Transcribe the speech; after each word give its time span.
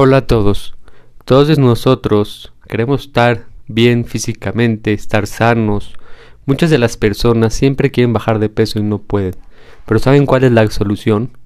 Hola 0.00 0.18
a 0.18 0.26
todos. 0.28 0.76
Todos 1.24 1.58
nosotros 1.58 2.52
queremos 2.68 3.06
estar 3.06 3.46
bien 3.66 4.04
físicamente, 4.04 4.92
estar 4.92 5.26
sanos. 5.26 5.92
Muchas 6.46 6.70
de 6.70 6.78
las 6.78 6.96
personas 6.96 7.52
siempre 7.52 7.90
quieren 7.90 8.12
bajar 8.12 8.38
de 8.38 8.48
peso 8.48 8.78
y 8.78 8.84
no 8.84 8.98
pueden. 8.98 9.34
Pero 9.86 9.98
¿saben 9.98 10.24
cuál 10.24 10.44
es 10.44 10.52
la 10.52 10.70
solución? 10.70 11.36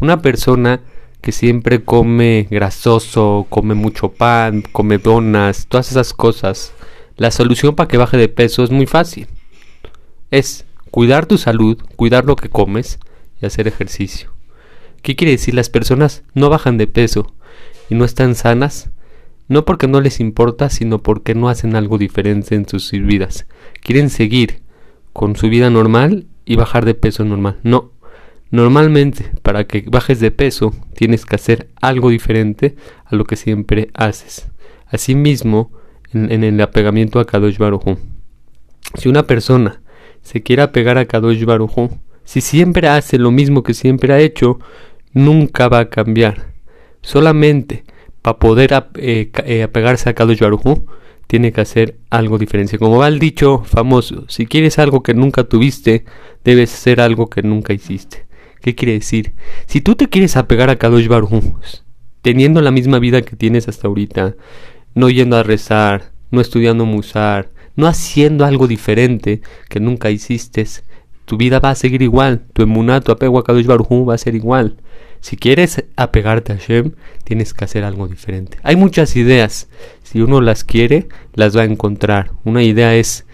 Una 0.00 0.22
persona 0.22 0.80
que 1.20 1.32
siempre 1.32 1.84
come 1.84 2.48
grasoso, 2.50 3.46
come 3.50 3.74
mucho 3.74 4.10
pan, 4.10 4.62
come 4.72 4.96
donas, 4.96 5.66
todas 5.68 5.90
esas 5.90 6.14
cosas. 6.14 6.72
La 7.18 7.30
solución 7.30 7.74
para 7.74 7.88
que 7.88 7.98
baje 7.98 8.16
de 8.16 8.30
peso 8.30 8.64
es 8.64 8.70
muy 8.70 8.86
fácil. 8.86 9.26
Es 10.30 10.64
cuidar 10.90 11.26
tu 11.26 11.36
salud, 11.36 11.76
cuidar 11.96 12.24
lo 12.24 12.36
que 12.36 12.48
comes 12.48 13.00
y 13.42 13.44
hacer 13.44 13.68
ejercicio. 13.68 14.32
¿Qué 15.02 15.14
quiere 15.14 15.32
decir? 15.32 15.52
Las 15.52 15.68
personas 15.68 16.22
no 16.32 16.48
bajan 16.48 16.78
de 16.78 16.86
peso 16.86 17.34
y 17.88 17.94
no 17.94 18.04
están 18.04 18.34
sanas, 18.34 18.90
no 19.48 19.64
porque 19.64 19.88
no 19.88 20.00
les 20.00 20.20
importa, 20.20 20.68
sino 20.68 21.02
porque 21.02 21.34
no 21.34 21.48
hacen 21.48 21.74
algo 21.74 21.98
diferente 21.98 22.54
en 22.54 22.68
sus 22.68 22.90
vidas. 22.92 23.46
Quieren 23.80 24.10
seguir 24.10 24.62
con 25.12 25.36
su 25.36 25.48
vida 25.48 25.70
normal 25.70 26.26
y 26.44 26.56
bajar 26.56 26.84
de 26.84 26.94
peso 26.94 27.24
normal. 27.24 27.58
No. 27.62 27.92
Normalmente, 28.50 29.30
para 29.42 29.64
que 29.64 29.84
bajes 29.88 30.20
de 30.20 30.30
peso, 30.30 30.74
tienes 30.94 31.26
que 31.26 31.36
hacer 31.36 31.68
algo 31.80 32.10
diferente 32.10 32.76
a 33.04 33.14
lo 33.14 33.24
que 33.24 33.36
siempre 33.36 33.90
haces. 33.94 34.50
Asimismo, 34.86 35.70
en, 36.12 36.44
el 36.44 36.60
apegamiento 36.60 37.20
a 37.20 37.26
Kadosh 37.26 37.58
Baruj 37.58 37.98
Si 38.94 39.08
una 39.08 39.26
persona 39.26 39.82
se 40.22 40.42
quiere 40.42 40.62
apegar 40.62 40.96
a 40.96 41.04
Kadosh 41.04 41.44
Baruj 41.44 41.90
si 42.24 42.40
siempre 42.40 42.88
hace 42.88 43.18
lo 43.18 43.30
mismo 43.30 43.62
que 43.62 43.72
siempre 43.72 44.12
ha 44.12 44.20
hecho, 44.20 44.58
nunca 45.14 45.68
va 45.68 45.78
a 45.78 45.88
cambiar. 45.88 46.47
Solamente 47.02 47.84
para 48.22 48.38
poder 48.38 48.72
eh, 48.96 49.30
eh, 49.44 49.62
apegarse 49.62 50.08
a 50.08 50.14
Kadosh 50.14 50.40
Baruj 50.40 50.84
tiene 51.26 51.52
que 51.52 51.60
hacer 51.60 51.98
algo 52.10 52.38
diferente. 52.38 52.78
Como 52.78 52.98
va 52.98 53.08
el 53.08 53.18
dicho 53.18 53.62
famoso, 53.64 54.24
si 54.28 54.46
quieres 54.46 54.78
algo 54.78 55.02
que 55.02 55.14
nunca 55.14 55.44
tuviste, 55.44 56.04
debes 56.44 56.72
hacer 56.72 57.00
algo 57.00 57.28
que 57.28 57.42
nunca 57.42 57.72
hiciste. 57.72 58.26
¿Qué 58.60 58.74
quiere 58.74 58.94
decir? 58.94 59.34
Si 59.66 59.80
tú 59.80 59.94
te 59.94 60.08
quieres 60.08 60.36
apegar 60.36 60.70
a 60.70 60.76
Kadosh 60.76 61.06
Baruj 61.06 61.42
teniendo 62.22 62.60
la 62.60 62.70
misma 62.70 62.98
vida 62.98 63.22
que 63.22 63.36
tienes 63.36 63.68
hasta 63.68 63.88
ahorita, 63.88 64.34
no 64.94 65.10
yendo 65.10 65.36
a 65.36 65.42
rezar, 65.42 66.12
no 66.30 66.40
estudiando 66.40 66.84
musar, 66.84 67.50
no 67.76 67.86
haciendo 67.86 68.44
algo 68.44 68.66
diferente 68.66 69.40
que 69.68 69.80
nunca 69.80 70.10
hiciste, 70.10 70.66
tu 71.24 71.36
vida 71.36 71.60
va 71.60 71.70
a 71.70 71.74
seguir 71.74 72.02
igual, 72.02 72.42
tu 72.52 72.62
emuná, 72.62 73.00
tu 73.00 73.12
apego 73.12 73.38
a 73.38 73.44
Kadosh 73.44 73.66
Baruj 73.66 74.08
va 74.08 74.14
a 74.14 74.18
ser 74.18 74.34
igual. 74.34 74.76
Si 75.20 75.36
quieres 75.36 75.84
apegarte 75.96 76.52
a 76.52 76.56
Hashem, 76.56 76.92
tienes 77.24 77.54
que 77.54 77.64
hacer 77.64 77.84
algo 77.84 78.08
diferente. 78.08 78.58
Hay 78.62 78.76
muchas 78.76 79.16
ideas. 79.16 79.68
Si 80.02 80.20
uno 80.20 80.40
las 80.40 80.64
quiere, 80.64 81.08
las 81.34 81.56
va 81.56 81.62
a 81.62 81.66
encontrar. 81.66 82.30
Una 82.44 82.62
idea 82.62 82.94
es 82.94 83.26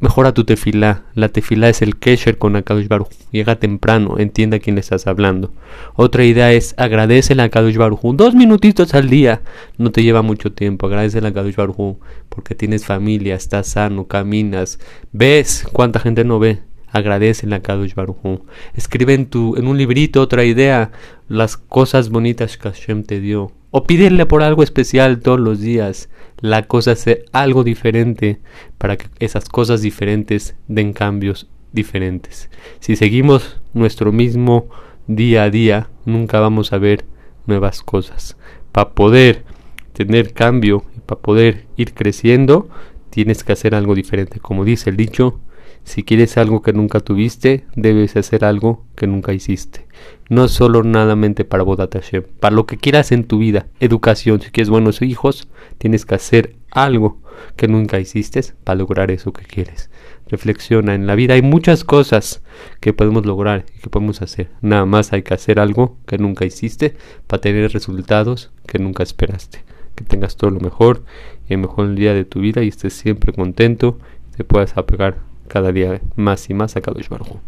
mejora 0.00 0.32
tu 0.32 0.44
tefilá. 0.44 1.04
La 1.14 1.28
tefilá 1.28 1.68
es 1.68 1.82
el 1.82 1.96
kesher 1.96 2.38
con 2.38 2.56
Akadosh 2.56 2.88
Baruj. 2.88 3.08
Llega 3.32 3.56
temprano, 3.56 4.18
entiende 4.18 4.56
a 4.56 4.60
quién 4.60 4.76
le 4.76 4.80
estás 4.80 5.06
hablando. 5.06 5.52
Otra 5.94 6.24
idea 6.24 6.52
es 6.52 6.74
agradece 6.78 7.34
a 7.40 7.44
Akadosh 7.44 7.76
Baruj. 7.76 8.14
Dos 8.14 8.34
minutitos 8.34 8.94
al 8.94 9.08
día. 9.08 9.42
No 9.78 9.90
te 9.90 10.02
lleva 10.02 10.22
mucho 10.22 10.52
tiempo. 10.52 10.86
Agradece 10.86 11.18
a 11.18 11.28
Akadosh 11.28 11.56
Baruj 11.56 11.96
porque 12.28 12.54
tienes 12.54 12.84
familia, 12.84 13.34
estás 13.34 13.68
sano, 13.68 14.06
caminas. 14.06 14.78
Ves 15.12 15.66
cuánta 15.72 16.00
gente 16.00 16.24
no 16.24 16.38
ve 16.38 16.60
agradece 16.88 17.52
a 17.52 17.60
Kadosh 17.60 17.94
Baruj 17.94 18.40
Escribe 18.74 19.14
en, 19.14 19.26
tu, 19.26 19.56
en 19.56 19.66
un 19.66 19.78
librito 19.78 20.20
otra 20.20 20.44
idea, 20.44 20.92
las 21.28 21.56
cosas 21.56 22.10
bonitas 22.10 22.56
que 22.56 22.68
Hashem 22.68 23.02
te 23.04 23.20
dio. 23.20 23.52
O 23.70 23.84
pídele 23.84 24.26
por 24.26 24.42
algo 24.42 24.62
especial 24.62 25.20
todos 25.20 25.40
los 25.40 25.60
días. 25.60 26.08
La 26.40 26.62
cosa 26.64 26.92
es 26.92 27.06
algo 27.32 27.64
diferente 27.64 28.40
para 28.78 28.96
que 28.96 29.08
esas 29.18 29.48
cosas 29.48 29.82
diferentes 29.82 30.54
den 30.68 30.92
cambios 30.92 31.48
diferentes. 31.72 32.50
Si 32.80 32.96
seguimos 32.96 33.60
nuestro 33.74 34.12
mismo 34.12 34.68
día 35.06 35.44
a 35.44 35.50
día, 35.50 35.88
nunca 36.04 36.40
vamos 36.40 36.72
a 36.72 36.78
ver 36.78 37.04
nuevas 37.46 37.82
cosas. 37.82 38.36
Para 38.72 38.90
poder 38.90 39.44
tener 39.92 40.34
cambio 40.34 40.84
para 41.06 41.20
poder 41.20 41.66
ir 41.76 41.94
creciendo, 41.94 42.68
tienes 43.10 43.44
que 43.44 43.52
hacer 43.52 43.74
algo 43.74 43.94
diferente. 43.94 44.40
Como 44.40 44.64
dice 44.64 44.90
el 44.90 44.96
dicho, 44.96 45.40
si 45.86 46.02
quieres 46.02 46.36
algo 46.36 46.62
que 46.62 46.72
nunca 46.72 46.98
tuviste, 46.98 47.64
debes 47.76 48.16
hacer 48.16 48.44
algo 48.44 48.84
que 48.96 49.06
nunca 49.06 49.32
hiciste. 49.32 49.86
No 50.28 50.48
solo 50.48 50.82
nadamente 50.82 51.44
para 51.44 51.62
Bodat 51.62 51.94
Hashem, 51.94 52.24
para 52.40 52.56
lo 52.56 52.66
que 52.66 52.76
quieras 52.76 53.12
en 53.12 53.22
tu 53.22 53.38
vida, 53.38 53.68
educación, 53.78 54.40
si 54.40 54.50
quieres 54.50 54.68
buenos 54.68 55.00
hijos, 55.00 55.48
tienes 55.78 56.04
que 56.04 56.16
hacer 56.16 56.56
algo 56.72 57.22
que 57.54 57.68
nunca 57.68 58.00
hiciste 58.00 58.40
para 58.64 58.80
lograr 58.80 59.12
eso 59.12 59.32
que 59.32 59.44
quieres. 59.44 59.88
Reflexiona, 60.26 60.96
en 60.96 61.06
la 61.06 61.14
vida 61.14 61.34
hay 61.34 61.42
muchas 61.42 61.84
cosas 61.84 62.42
que 62.80 62.92
podemos 62.92 63.24
lograr 63.24 63.64
y 63.78 63.82
que 63.82 63.88
podemos 63.88 64.22
hacer. 64.22 64.50
Nada 64.62 64.86
más 64.86 65.12
hay 65.12 65.22
que 65.22 65.34
hacer 65.34 65.60
algo 65.60 65.98
que 66.04 66.18
nunca 66.18 66.44
hiciste 66.44 66.96
para 67.28 67.40
tener 67.40 67.72
resultados 67.72 68.50
que 68.66 68.80
nunca 68.80 69.04
esperaste. 69.04 69.62
Que 69.94 70.02
tengas 70.02 70.36
todo 70.36 70.50
lo 70.50 70.58
mejor 70.58 71.04
y 71.48 71.54
el 71.54 71.60
mejor 71.60 71.94
día 71.94 72.12
de 72.12 72.24
tu 72.24 72.40
vida 72.40 72.64
y 72.64 72.68
estés 72.68 72.92
siempre 72.92 73.32
contento 73.32 73.98
te 74.36 74.42
puedas 74.42 74.76
apegar 74.76 75.35
cada 75.46 75.72
día 75.72 76.00
más 76.16 76.50
y 76.50 76.54
más 76.54 76.76
a 76.76 76.80
Kadosh 76.80 77.08
Baruj 77.08 77.38